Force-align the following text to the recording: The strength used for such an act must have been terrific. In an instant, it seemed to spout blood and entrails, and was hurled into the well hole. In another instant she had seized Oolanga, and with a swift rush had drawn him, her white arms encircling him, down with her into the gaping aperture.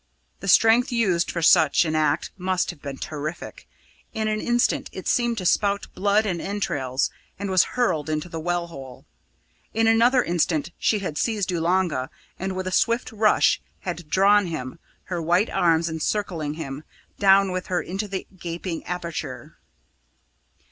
The 0.39 0.47
strength 0.47 0.91
used 0.91 1.29
for 1.29 1.43
such 1.43 1.85
an 1.85 1.95
act 1.95 2.31
must 2.35 2.71
have 2.71 2.81
been 2.81 2.97
terrific. 2.97 3.67
In 4.15 4.27
an 4.27 4.41
instant, 4.41 4.89
it 4.91 5.07
seemed 5.07 5.37
to 5.37 5.45
spout 5.45 5.85
blood 5.93 6.25
and 6.25 6.41
entrails, 6.41 7.11
and 7.37 7.51
was 7.51 7.63
hurled 7.77 8.09
into 8.09 8.27
the 8.27 8.39
well 8.39 8.65
hole. 8.65 9.05
In 9.75 9.85
another 9.85 10.23
instant 10.23 10.71
she 10.79 10.97
had 11.05 11.19
seized 11.19 11.51
Oolanga, 11.51 12.09
and 12.39 12.55
with 12.55 12.65
a 12.65 12.71
swift 12.71 13.11
rush 13.11 13.61
had 13.81 14.09
drawn 14.09 14.47
him, 14.47 14.79
her 15.03 15.21
white 15.21 15.51
arms 15.51 15.87
encircling 15.87 16.55
him, 16.55 16.83
down 17.19 17.51
with 17.51 17.67
her 17.67 17.79
into 17.79 18.07
the 18.07 18.25
gaping 18.39 18.83
aperture. 18.85 19.59